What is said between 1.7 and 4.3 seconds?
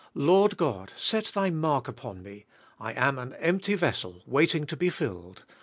upon me; I am an empty vessel